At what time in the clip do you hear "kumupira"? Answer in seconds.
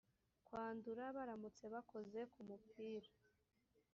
2.31-3.09